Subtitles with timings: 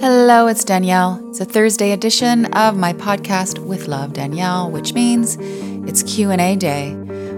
[0.00, 1.20] Hello, it's Danielle.
[1.28, 5.36] It's a Thursday edition of my podcast with Love Danielle, which means
[5.86, 6.94] it's Q&A day.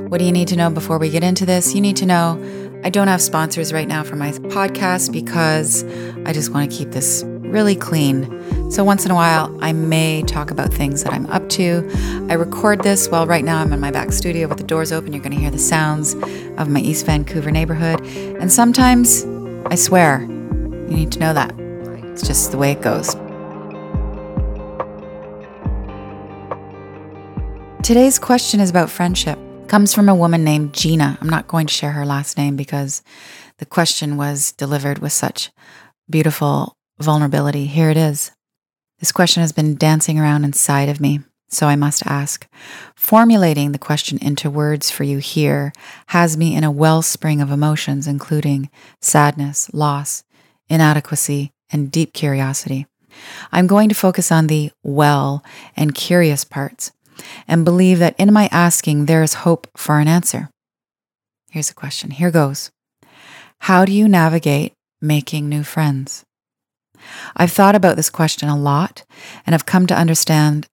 [0.09, 1.75] What do you need to know before we get into this?
[1.75, 2.41] You need to know
[2.85, 5.85] I don't have sponsors right now for my podcast because
[6.27, 8.71] I just want to keep this really clean.
[8.71, 11.89] So once in a while, I may talk about things that I'm up to.
[12.31, 15.13] I record this while right now I'm in my back studio with the doors open.
[15.13, 16.15] You're going to hear the sounds
[16.57, 18.01] of my East Vancouver neighborhood.
[18.07, 19.25] And sometimes
[19.67, 20.23] I swear.
[20.23, 21.64] You need to know that.
[22.15, 23.17] It's just the way it goes.
[27.85, 29.37] Today's question is about friendship.
[29.63, 31.19] It Comes from a woman named Gina.
[31.21, 33.03] I'm not going to share her last name because
[33.59, 35.51] the question was delivered with such
[36.09, 37.67] beautiful vulnerability.
[37.67, 38.31] Here it is.
[39.01, 41.19] This question has been dancing around inside of me,
[41.49, 42.47] so I must ask.
[42.95, 45.73] Formulating the question into words for you here
[46.07, 50.23] has me in a wellspring of emotions, including sadness, loss,
[50.69, 52.87] inadequacy, and deep curiosity.
[53.53, 55.45] I'm going to focus on the well
[55.77, 56.93] and curious parts
[57.47, 60.49] and believe that in my asking there is hope for an answer.
[61.51, 62.11] Here's a question.
[62.11, 62.71] Here goes
[63.61, 66.25] How do you navigate making new friends?
[67.37, 69.05] I've thought about this question a lot
[69.47, 70.67] and have come to understand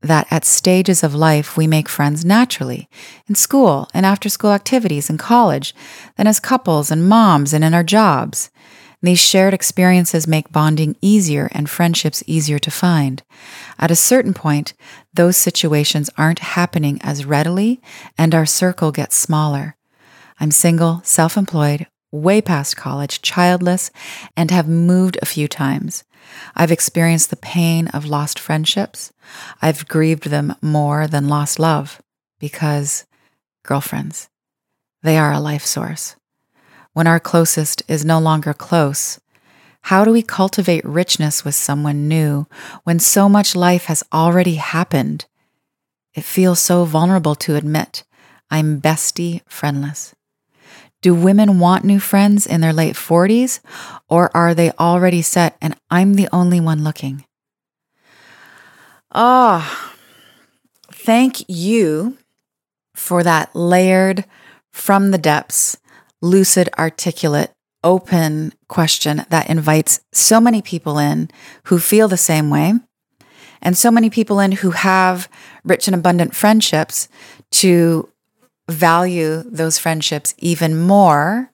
[0.00, 2.88] that at stages of life we make friends naturally
[3.28, 5.74] in school and after school activities in college,
[6.16, 8.50] then as couples and moms and in our jobs.
[9.02, 13.22] These shared experiences make bonding easier and friendships easier to find.
[13.76, 14.74] At a certain point,
[15.12, 17.80] those situations aren't happening as readily
[18.16, 19.76] and our circle gets smaller.
[20.38, 23.90] I'm single, self employed, way past college, childless,
[24.36, 26.04] and have moved a few times.
[26.54, 29.12] I've experienced the pain of lost friendships.
[29.60, 32.00] I've grieved them more than lost love
[32.38, 33.04] because,
[33.64, 34.28] girlfriends,
[35.02, 36.14] they are a life source
[36.92, 39.20] when our closest is no longer close?
[39.82, 42.46] How do we cultivate richness with someone new
[42.84, 45.26] when so much life has already happened?
[46.14, 48.04] It feels so vulnerable to admit
[48.50, 50.14] I'm bestie friendless.
[51.00, 53.58] Do women want new friends in their late 40s,
[54.08, 57.24] or are they already set and I'm the only one looking?
[59.10, 59.94] Ah, oh,
[60.92, 62.18] thank you
[62.94, 64.24] for that layered
[64.70, 65.76] from the depths
[66.22, 67.52] lucid, articulate,
[67.84, 71.28] open question that invites so many people in
[71.64, 72.74] who feel the same way
[73.60, 75.28] and so many people in who have
[75.64, 77.08] rich and abundant friendships
[77.50, 78.08] to
[78.70, 81.50] value those friendships even more.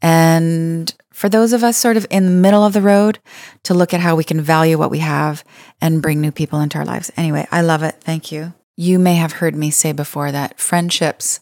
[0.00, 3.18] And for those of us sort of in the middle of the road
[3.64, 5.44] to look at how we can value what we have
[5.80, 7.10] and bring new people into our lives.
[7.16, 7.96] Anyway, I love it.
[8.00, 8.52] Thank you.
[8.76, 11.40] You may have heard me say before that friendships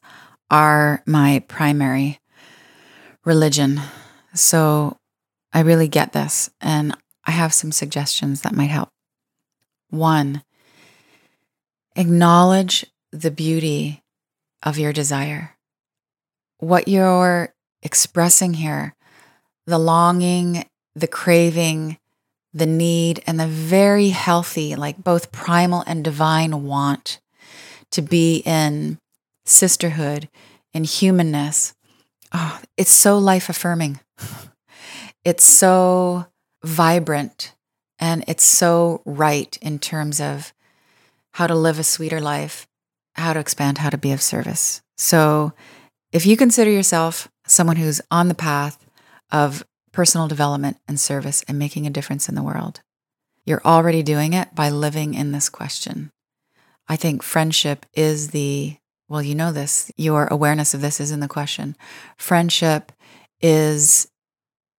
[0.50, 2.19] are my primary
[3.24, 3.80] religion.
[4.34, 4.96] So
[5.52, 6.94] I really get this, and
[7.24, 8.88] I have some suggestions that might help.
[9.90, 10.42] One,
[11.96, 14.02] acknowledge the beauty
[14.62, 15.56] of your desire.
[16.58, 18.94] What you're expressing here,
[19.66, 21.98] the longing, the craving,
[22.52, 27.20] the need, and the very healthy, like both primal and divine want
[27.90, 28.98] to be in
[29.44, 30.28] sisterhood,
[30.72, 31.74] in humanness,
[32.32, 34.00] oh, it's so life affirming.
[35.24, 36.26] It's so
[36.64, 37.54] vibrant
[37.98, 40.54] and it's so right in terms of
[41.34, 42.66] how to live a sweeter life,
[43.14, 44.80] how to expand, how to be of service.
[44.96, 45.52] So,
[46.12, 48.84] if you consider yourself someone who's on the path
[49.30, 52.80] of personal development and service and making a difference in the world,
[53.44, 56.10] you're already doing it by living in this question.
[56.88, 58.78] I think friendship is the
[59.10, 61.76] well, you know this, your awareness of this is in the question.
[62.16, 62.92] Friendship
[63.40, 64.08] is,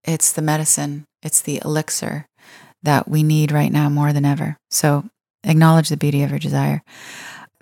[0.05, 2.27] it's the medicine, it's the elixir
[2.81, 4.57] that we need right now more than ever.
[4.69, 5.03] So
[5.43, 6.81] acknowledge the beauty of your desire.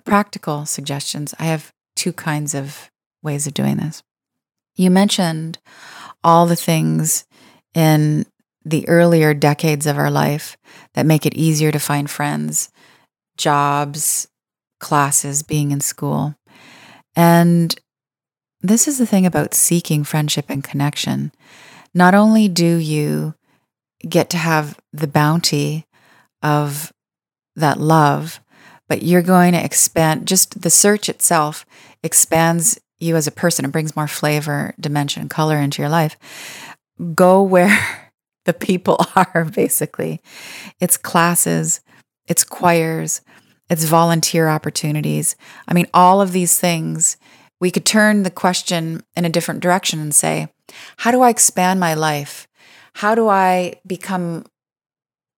[0.04, 1.34] Practical suggestions.
[1.40, 2.88] I have two kinds of
[3.20, 4.04] ways of doing this.
[4.76, 5.58] You mentioned
[6.22, 7.24] all the things
[7.74, 8.26] in
[8.64, 10.56] the earlier decades of our life
[10.94, 12.70] that make it easier to find friends,
[13.36, 14.28] jobs,
[14.78, 16.34] classes, being in school.
[17.16, 17.74] And
[18.60, 21.32] this is the thing about seeking friendship and connection.
[21.94, 23.34] Not only do you
[24.08, 25.86] get to have the bounty
[26.42, 26.92] of
[27.56, 28.40] that love,
[28.88, 31.64] but you're going to expand just the search itself
[32.02, 33.64] expands you as a person.
[33.64, 36.16] It brings more flavor, dimension, color into your life.
[37.14, 37.78] Go where
[38.44, 40.20] the people are, basically.
[40.80, 41.80] It's classes,
[42.26, 43.22] it's choirs,
[43.70, 45.36] it's volunteer opportunities.
[45.68, 47.16] I mean, all of these things,
[47.60, 50.48] we could turn the question in a different direction and say,
[50.98, 52.48] how do I expand my life?
[52.94, 54.44] How do I become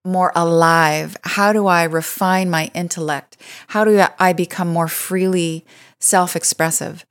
[0.04, 1.16] more alive?
[1.22, 3.36] How do I refine my intellect?
[3.68, 5.64] How do I become more freely
[6.00, 7.04] self expressive?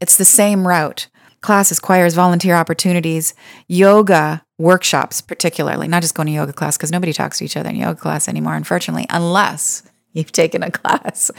[0.00, 1.08] It's the same route
[1.40, 3.34] classes, choirs, volunteer opportunities,
[3.68, 7.68] yoga workshops, particularly, not just going to yoga class, because nobody talks to each other
[7.68, 9.82] in yoga class anymore, unfortunately, unless
[10.14, 11.30] you've taken a class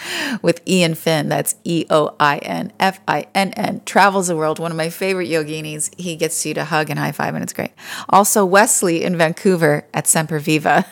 [0.43, 1.29] with Eoin Finn.
[1.29, 3.81] That's E O I N F I N N.
[3.85, 5.89] Travels the world, one of my favorite yoginis.
[5.99, 7.71] He gets you to hug and high five, and it's great.
[8.09, 10.85] Also, Wesley in Vancouver at Semper Viva.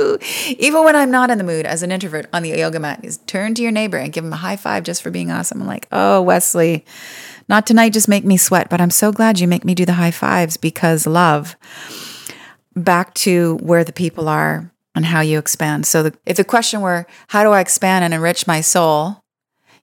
[0.58, 3.18] Even when I'm not in the mood as an introvert on the yoga mat, is
[3.18, 5.60] turn to your neighbor and give him a high five just for being awesome.
[5.60, 6.84] I'm like, oh, Wesley,
[7.48, 9.92] not tonight, just make me sweat, but I'm so glad you make me do the
[9.92, 11.56] high fives because love.
[12.74, 15.86] Back to where the people are and how you expand.
[15.86, 19.22] So, the, if the question were, how do I expand and enrich my soul?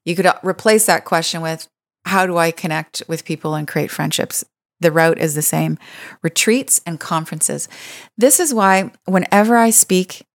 [0.06, 1.68] You could uh, replace that question with,
[2.06, 4.44] how do I connect with people and create friendships?
[4.80, 5.78] The route is the same
[6.24, 7.70] retreats and conferences.
[8.18, 10.26] This is why, whenever I speak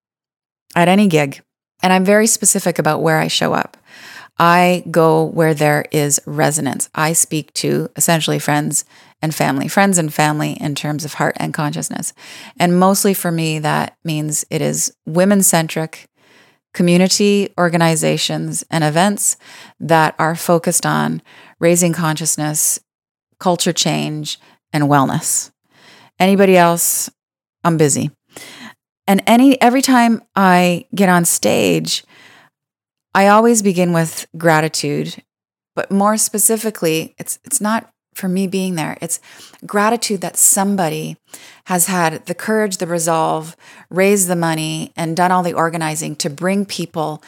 [0.76, 1.42] at any gig,
[1.82, 3.76] and I'm very specific about where I show up,
[4.38, 6.88] I go where there is resonance.
[6.94, 8.84] I speak to essentially friends
[9.26, 12.12] and family, friends and family in terms of heart and consciousness.
[12.60, 16.06] And mostly for me, that means it is women centric
[16.72, 19.36] community organizations and events
[19.80, 21.20] that are focused on
[21.58, 22.78] raising consciousness,
[23.40, 24.38] culture change,
[24.72, 25.50] and wellness.
[26.20, 27.10] Anybody else,
[27.64, 28.12] I'm busy.
[29.08, 32.04] And any every time I get on stage,
[33.12, 35.20] I always begin with gratitude,
[35.74, 38.96] but more specifically, it's it's not for me being there.
[39.02, 39.20] It's
[39.66, 41.18] gratitude that somebody
[41.64, 43.56] has had the courage, the resolve,
[43.90, 47.22] raised the money, and done all the organizing to bring people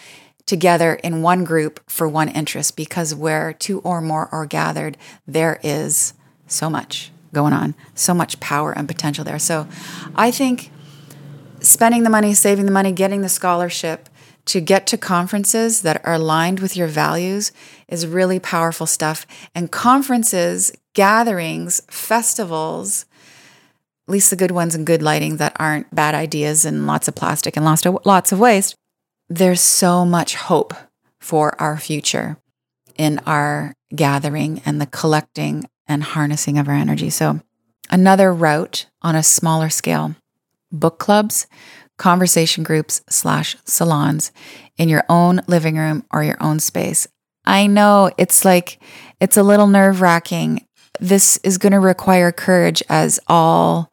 [0.46, 4.96] together in one group for one interest because where two or more are gathered,
[5.26, 6.14] there is
[6.46, 9.38] so much going on, so much power and potential there.
[9.38, 9.68] So
[10.14, 10.70] I think
[11.60, 14.08] spending the money, saving the money, getting the scholarship,
[14.48, 17.52] to get to conferences that are aligned with your values
[17.86, 19.26] is really powerful stuff.
[19.54, 23.04] And conferences, gatherings, festivals,
[24.06, 27.14] at least the good ones and good lighting that aren't bad ideas and lots of
[27.14, 28.74] plastic and lots of, lots of waste,
[29.28, 30.72] there's so much hope
[31.20, 32.38] for our future
[32.96, 37.10] in our gathering and the collecting and harnessing of our energy.
[37.10, 37.42] So,
[37.90, 40.14] another route on a smaller scale
[40.72, 41.46] book clubs
[41.98, 44.32] conversation groups slash salons
[44.76, 47.06] in your own living room or your own space.
[47.44, 48.80] I know it's like,
[49.20, 50.64] it's a little nerve wracking.
[51.00, 53.92] This is going to require courage as all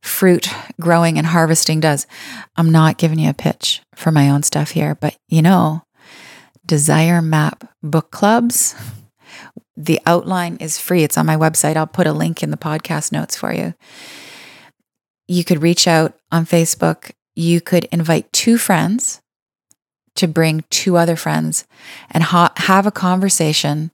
[0.00, 0.48] fruit
[0.80, 2.06] growing and harvesting does.
[2.56, 5.82] I'm not giving you a pitch for my own stuff here, but you know,
[6.66, 8.74] Desire Map book clubs.
[9.76, 11.02] The outline is free.
[11.02, 11.76] It's on my website.
[11.76, 13.74] I'll put a link in the podcast notes for you.
[15.26, 19.20] You could reach out on Facebook you could invite two friends
[20.14, 21.66] to bring two other friends
[22.10, 23.90] and ha- have a conversation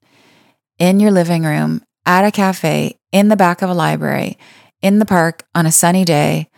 [0.79, 4.39] in your living room, at a cafe, in the back of a library,
[4.81, 6.49] in the park on a sunny day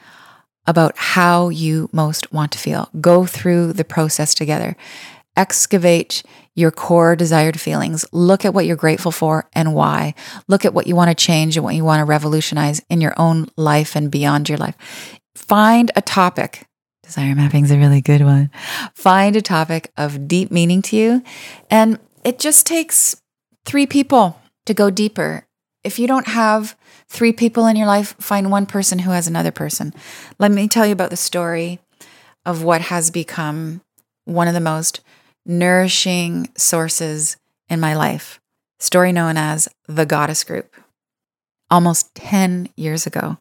[0.66, 2.88] about how you most want to feel.
[3.00, 4.76] Go through the process together.
[5.36, 6.22] Excavate
[6.54, 8.04] your core desired feelings.
[8.12, 10.14] Look at what you're grateful for and why.
[10.48, 13.14] Look at what you want to change and what you want to revolutionize in your
[13.16, 14.76] own life and beyond your life.
[15.34, 16.66] Find a topic
[17.10, 18.52] Desire mapping is a really good one.
[18.94, 21.24] Find a topic of deep meaning to you.
[21.68, 23.20] And it just takes
[23.64, 25.44] three people to go deeper.
[25.82, 26.76] If you don't have
[27.08, 29.92] three people in your life, find one person who has another person.
[30.38, 31.80] Let me tell you about the story
[32.46, 33.80] of what has become
[34.24, 35.00] one of the most
[35.44, 37.36] nourishing sources
[37.68, 38.38] in my life.
[38.78, 40.76] Story known as the Goddess Group.
[41.72, 43.38] Almost 10 years ago,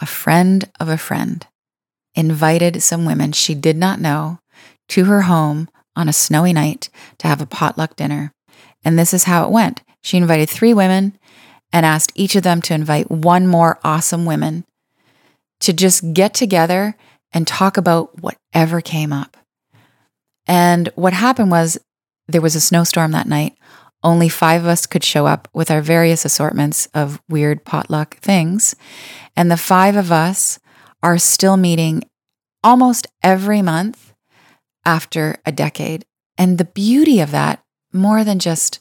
[0.00, 1.46] a friend of a friend
[2.14, 4.38] invited some women she did not know
[4.88, 6.88] to her home on a snowy night
[7.18, 8.32] to have a potluck dinner.
[8.84, 9.82] And this is how it went.
[10.02, 11.18] She invited three women
[11.72, 14.64] and asked each of them to invite one more awesome woman
[15.60, 16.96] to just get together
[17.32, 19.36] and talk about whatever came up.
[20.46, 21.78] And what happened was
[22.28, 23.56] there was a snowstorm that night.
[24.02, 28.74] Only five of us could show up with our various assortments of weird potluck things.
[29.36, 30.58] And the five of us
[31.02, 32.02] are still meeting
[32.62, 34.12] almost every month
[34.84, 36.04] after a decade.
[36.38, 38.80] And the beauty of that, more than just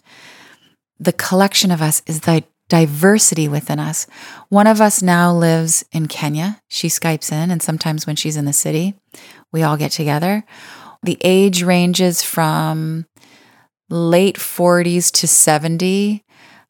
[1.00, 4.08] the collection of us, is the diversity within us.
[4.48, 6.62] One of us now lives in Kenya.
[6.70, 8.96] She Skypes in, and sometimes when she's in the city,
[9.52, 10.46] we all get together.
[11.04, 13.08] The age ranges from
[13.90, 16.24] late 40s to 70,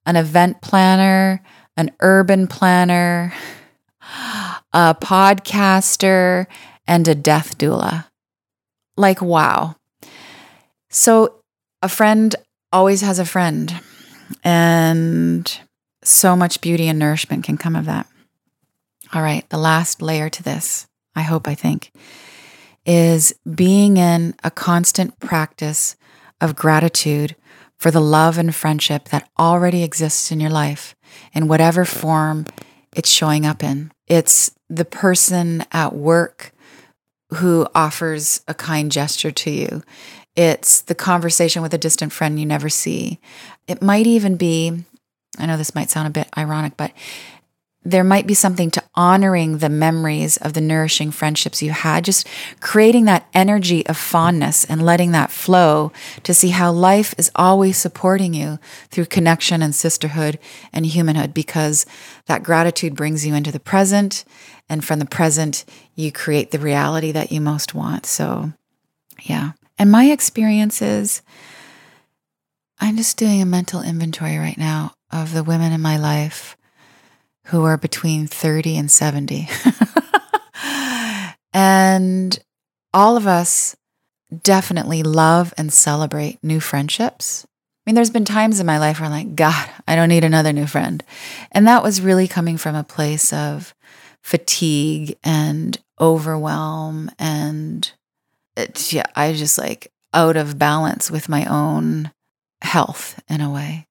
[0.07, 1.43] an event planner,
[1.77, 3.31] an urban planner,
[4.73, 6.47] a podcaster,
[6.87, 8.05] and a death doula.
[8.97, 9.75] Like, wow.
[10.89, 11.41] So,
[11.81, 12.35] a friend
[12.71, 13.79] always has a friend,
[14.43, 15.59] and
[16.03, 18.07] so much beauty and nourishment can come of that.
[19.13, 21.91] All right, the last layer to this, I hope, I think,
[22.85, 25.95] is being in a constant practice
[26.39, 27.35] of gratitude
[27.77, 30.95] for the love and friendship that already exists in your life
[31.33, 32.45] in whatever form
[32.95, 33.91] it's showing up in.
[34.11, 36.51] It's the person at work
[37.35, 39.83] who offers a kind gesture to you.
[40.35, 43.21] It's the conversation with a distant friend you never see.
[43.69, 44.83] It might even be,
[45.39, 46.91] I know this might sound a bit ironic, but
[47.83, 52.27] there might be something to honoring the memories of the nourishing friendships you had, just
[52.59, 55.91] creating that energy of fondness and letting that flow
[56.23, 60.37] to see how life is always supporting you through connection and sisterhood
[60.73, 61.85] and humanhood, because
[62.25, 64.25] that gratitude brings you into the present.
[64.67, 68.05] And from the present, you create the reality that you most want.
[68.05, 68.53] So,
[69.21, 69.51] yeah.
[69.77, 71.21] And my experience is
[72.79, 76.57] I'm just doing a mental inventory right now of the women in my life
[77.51, 79.49] who are between 30 and 70.
[81.53, 82.39] and
[82.93, 83.75] all of us
[84.41, 87.45] definitely love and celebrate new friendships.
[87.45, 90.23] I mean, there's been times in my life where I'm like, God, I don't need
[90.23, 91.03] another new friend.
[91.51, 93.75] And that was really coming from a place of
[94.21, 97.11] fatigue and overwhelm.
[97.19, 97.91] And
[98.55, 102.11] it, yeah, I just like out of balance with my own
[102.61, 103.87] health in a way.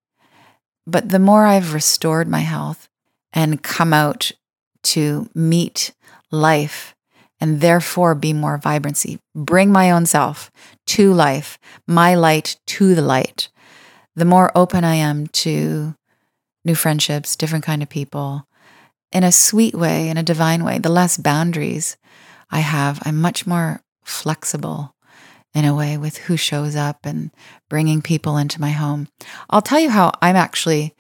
[0.86, 2.88] But the more I've restored my health,
[3.32, 4.32] and come out
[4.82, 5.92] to meet
[6.30, 6.94] life
[7.40, 9.18] and therefore be more vibrancy.
[9.34, 10.50] Bring my own self
[10.88, 13.48] to life, my light to the light.
[14.14, 15.94] The more open I am to
[16.64, 18.46] new friendships, different kind of people,
[19.12, 21.96] in a sweet way, in a divine way, the less boundaries
[22.50, 24.94] I have, I'm much more flexible
[25.54, 27.30] in a way with who shows up and
[27.68, 29.08] bringing people into my home.
[29.48, 30.94] I'll tell you how I'm actually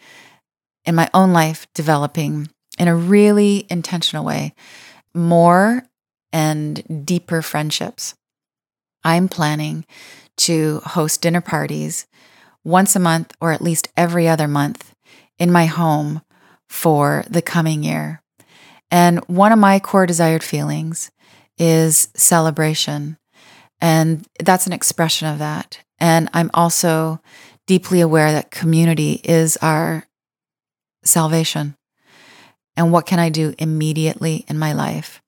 [0.84, 4.54] in my own life developing in a really intentional way
[5.14, 5.84] more
[6.32, 8.14] and deeper friendships.
[9.02, 9.84] I'm planning
[10.38, 12.06] to host dinner parties
[12.64, 14.94] once a month or at least every other month
[15.38, 16.22] in my home
[16.68, 18.22] for the coming year.
[18.90, 21.10] And one of my core desired feelings
[21.58, 23.18] is celebration.
[23.80, 25.80] And that's an expression of that.
[25.98, 27.20] And I'm also
[27.66, 30.04] deeply aware that community is our
[31.04, 31.76] salvation.
[32.76, 35.20] And what can I do immediately in my life?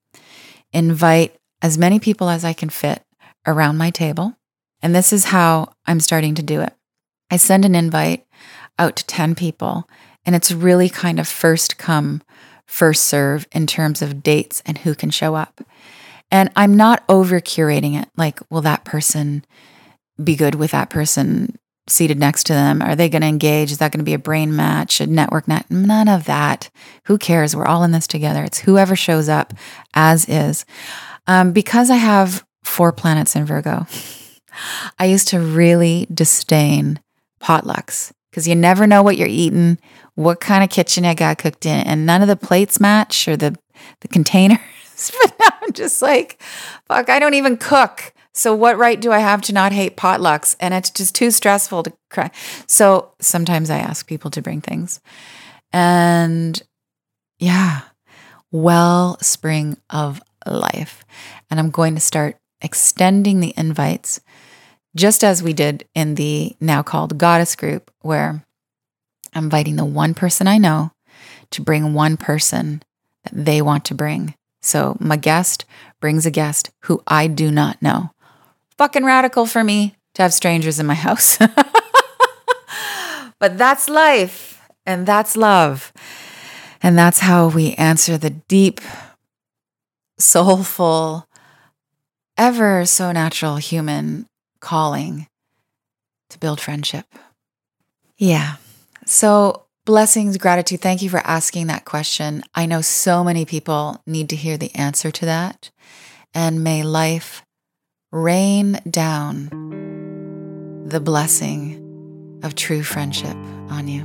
[0.71, 3.03] Invite as many people as I can fit
[3.45, 4.35] around my table.
[4.81, 6.73] And this is how I'm starting to do it.
[7.31, 8.25] I send an invite
[8.77, 9.87] out to 10 people,
[10.25, 12.21] and it's really kind of first come,
[12.67, 15.61] first serve in terms of dates and who can show up.
[16.31, 19.45] And I'm not over curating it like, will that person
[20.21, 22.81] be good with that person seated next to them?
[22.81, 23.71] Are they going to engage?
[23.71, 25.65] Is that going to be a brain match, a network net?
[25.69, 26.69] None of that.
[27.05, 27.55] Who cares?
[27.55, 28.43] We're all in this together.
[28.43, 29.53] It's whoever shows up
[29.93, 30.65] as is.
[31.27, 33.85] Um, because I have four planets in Virgo,
[34.99, 36.99] I used to really disdain
[37.41, 39.77] potlucks because you never know what you're eating,
[40.15, 43.35] what kind of kitchen it got cooked in, and none of the plates match or
[43.35, 43.55] the
[44.01, 44.59] the containers.
[45.21, 46.41] but now I'm just like,
[46.87, 48.13] fuck, I don't even cook.
[48.33, 50.55] So what right do I have to not hate potlucks?
[50.59, 52.31] And it's just too stressful to cry.
[52.67, 54.99] So sometimes I ask people to bring things.
[55.71, 56.61] And
[57.39, 57.81] yeah,
[58.51, 61.05] wellspring of life.
[61.49, 64.19] And I'm going to start extending the invites
[64.95, 68.43] just as we did in the now called goddess group, where
[69.33, 70.91] I'm inviting the one person I know
[71.51, 72.83] to bring one person
[73.23, 74.35] that they want to bring.
[74.61, 75.65] So my guest
[75.99, 78.11] brings a guest who I do not know
[78.83, 81.37] fucking radical for me to have strangers in my house.
[83.39, 85.93] but that's life and that's love.
[86.81, 88.81] And that's how we answer the deep,
[90.19, 91.29] soulful,
[92.37, 94.27] ever so natural human
[94.59, 95.27] calling
[96.29, 97.05] to build friendship.
[98.17, 98.55] Yeah.
[99.05, 100.81] So, blessings, gratitude.
[100.81, 102.43] Thank you for asking that question.
[102.53, 105.71] I know so many people need to hear the answer to that.
[106.33, 107.42] And may life
[108.13, 109.49] rain down
[110.85, 113.35] the blessing of true friendship
[113.69, 114.03] on you,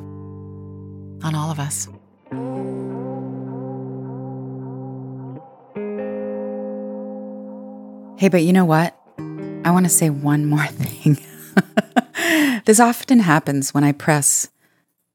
[1.23, 1.89] on all of us.
[8.19, 8.99] Hey, but you know what?
[9.67, 11.19] I want to say one more thing.
[12.65, 14.49] this often happens when I press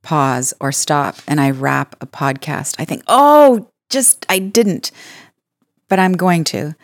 [0.04, 2.76] pause or stop and I wrap a podcast.
[2.78, 4.92] I think, oh, just I didn't,
[5.90, 6.76] but I'm going to.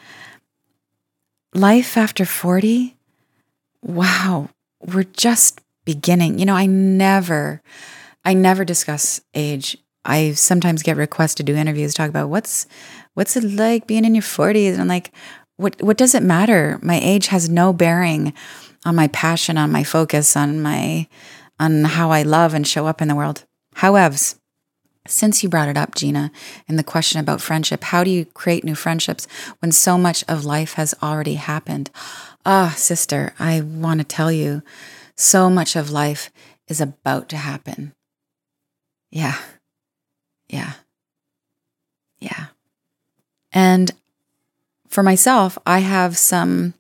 [1.54, 2.96] Life after 40,
[3.82, 4.50] wow,
[4.82, 6.40] we're just beginning.
[6.40, 7.62] You know, I never,
[8.24, 9.78] I never discuss age.
[10.06, 12.68] I sometimes get requests to do interviews, talk about what's,
[13.14, 14.74] what's it like being in your 40s?
[14.74, 15.12] And I'm like,
[15.58, 16.80] what, what does it matter?
[16.82, 18.34] My age has no bearing
[18.86, 21.08] on my passion, on my focus, on my,
[21.60, 23.46] on how I love and show up in the world.
[23.76, 24.18] However,
[25.10, 26.32] since you brought it up, Gina,
[26.68, 29.28] in the question about friendship, how do you create new friendships
[29.60, 31.90] when so much of life has already happened?
[32.46, 34.62] Ah, sister, I want to tell you,
[35.16, 36.32] so much of life
[36.68, 37.94] is about to happen.
[39.12, 39.38] Yeah.
[40.48, 40.74] Yeah.
[42.20, 42.48] Yeah.
[43.52, 43.92] And
[44.88, 46.74] for myself, I have some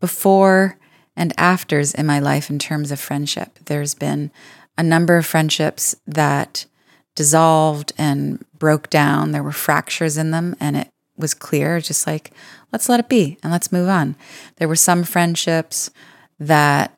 [0.00, 0.78] before
[1.16, 3.58] and afters in my life in terms of friendship.
[3.64, 4.30] There's been
[4.76, 6.66] a number of friendships that
[7.16, 9.32] dissolved and broke down.
[9.32, 12.30] There were fractures in them, and it was clear, just like,
[12.72, 14.14] let's let it be and let's move on.
[14.56, 15.90] There were some friendships
[16.38, 16.96] that,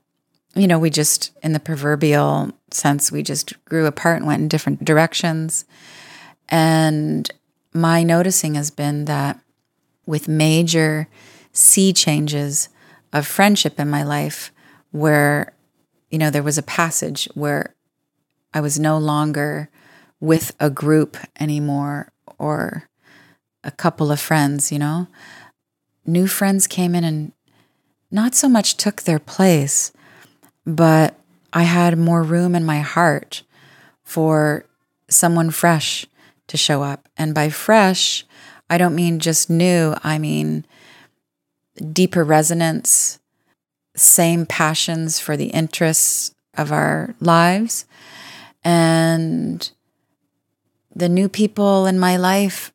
[0.54, 4.48] you know, we just, in the proverbial sense, we just grew apart and went in
[4.48, 5.64] different directions.
[6.48, 7.30] And
[7.72, 9.38] my noticing has been that
[10.04, 11.06] with major
[11.52, 12.68] sea changes
[13.12, 14.50] of friendship in my life,
[14.90, 15.52] where,
[16.10, 17.75] you know, there was a passage where
[18.52, 19.68] I was no longer
[20.20, 22.88] with a group anymore or
[23.64, 25.08] a couple of friends, you know.
[26.06, 27.32] New friends came in and
[28.10, 29.92] not so much took their place,
[30.64, 31.18] but
[31.52, 33.42] I had more room in my heart
[34.02, 34.64] for
[35.08, 36.06] someone fresh
[36.46, 37.08] to show up.
[37.16, 38.25] And by fresh,
[38.70, 40.66] I don't mean just new, I mean
[41.92, 43.18] deeper resonance,
[43.94, 47.87] same passions for the interests of our lives,
[48.64, 49.70] and
[50.99, 52.73] the new people in my life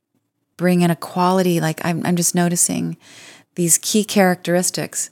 [0.55, 2.95] bring in a quality like I'm, I'm just noticing
[3.55, 5.09] these key characteristics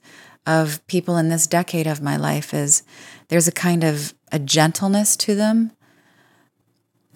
[0.47, 2.83] of people in this decade of my life is
[3.27, 5.71] there's a kind of a gentleness to them.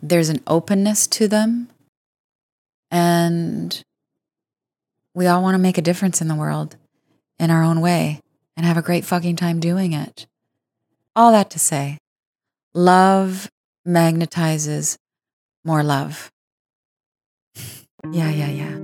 [0.02, 1.70] There's an openness to them.
[2.92, 3.82] And
[5.14, 6.76] we all want to make a difference in the world
[7.40, 8.20] in our own way
[8.58, 10.28] and have a great fucking time doing it.
[11.16, 11.98] All that to say
[12.74, 13.50] love
[13.88, 14.98] magnetizes
[15.66, 16.32] more love.
[18.12, 18.80] Yeah, yeah, yeah.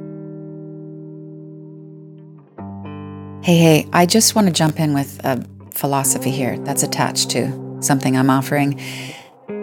[3.43, 7.77] Hey, hey, I just want to jump in with a philosophy here that's attached to
[7.81, 8.79] something I'm offering.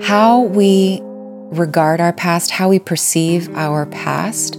[0.01, 4.57] How we regard our past, how we perceive our past,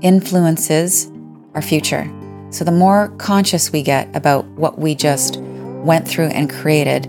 [0.00, 1.10] influences
[1.54, 2.10] our future.
[2.50, 7.04] So, the more conscious we get about what we just went through and created,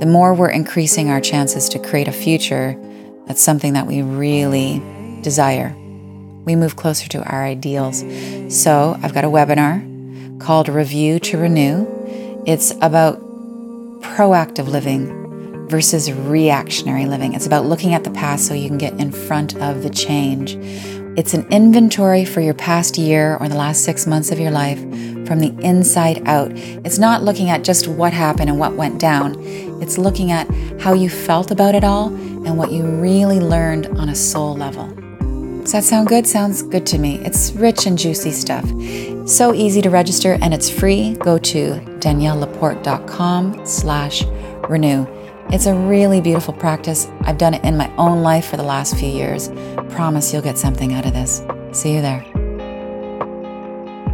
[0.00, 2.78] the more we're increasing our chances to create a future
[3.26, 4.82] that's something that we really
[5.22, 5.74] desire.
[6.44, 8.04] We move closer to our ideals.
[8.48, 11.86] So, I've got a webinar called Review to Renew.
[12.46, 13.20] It's about
[14.00, 17.34] proactive living versus reactionary living.
[17.34, 20.56] It's about looking at the past so you can get in front of the change.
[21.16, 24.80] It's an inventory for your past year or the last six months of your life
[25.26, 26.50] from the inside out.
[26.54, 29.34] It's not looking at just what happened and what went down,
[29.82, 30.48] it's looking at
[30.80, 34.88] how you felt about it all and what you really learned on a soul level.
[35.62, 36.26] Does that sound good?
[36.26, 37.18] Sounds good to me.
[37.24, 38.64] It's rich and juicy stuff.
[39.28, 41.14] So easy to register and it's free.
[41.14, 44.24] Go to daniellelaporte.com slash
[44.68, 45.06] renew.
[45.50, 47.08] It's a really beautiful practice.
[47.20, 49.50] I've done it in my own life for the last few years.
[49.90, 51.42] Promise you'll get something out of this.
[51.72, 52.24] See you there.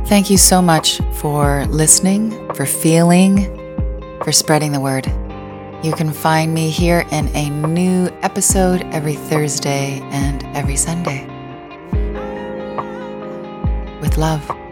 [0.06, 3.44] Thank you so much for listening, for feeling,
[4.24, 5.06] for spreading the word.
[5.80, 11.24] You can find me here in a new episode every Thursday and every Sunday.
[14.00, 14.67] With love.